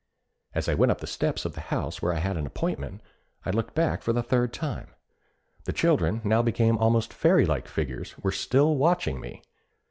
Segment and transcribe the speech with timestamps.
[0.55, 3.01] As I went up the steps of the house where I had an appointment,
[3.45, 4.87] I looked back for the third time.
[5.65, 9.43] The children, now become almost fairy like figures, were still watching me.